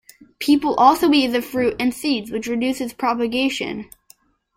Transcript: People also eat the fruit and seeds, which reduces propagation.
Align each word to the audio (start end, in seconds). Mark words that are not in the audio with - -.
People 0.39 0.73
also 0.77 1.11
eat 1.13 1.27
the 1.27 1.43
fruit 1.43 1.75
and 1.79 1.93
seeds, 1.93 2.31
which 2.31 2.47
reduces 2.47 2.91
propagation. 2.91 3.87